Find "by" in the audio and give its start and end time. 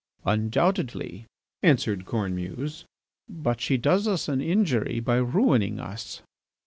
4.99-5.17